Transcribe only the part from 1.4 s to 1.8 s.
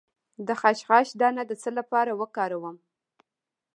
د څه